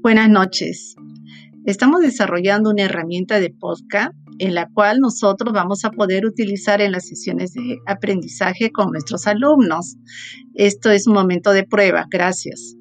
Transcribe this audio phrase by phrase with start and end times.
[0.00, 0.94] Buenas noches.
[1.66, 6.92] Estamos desarrollando una herramienta de podcast en la cual nosotros vamos a poder utilizar en
[6.92, 9.96] las sesiones de aprendizaje con nuestros alumnos.
[10.54, 12.06] Esto es un momento de prueba.
[12.10, 12.76] Gracias.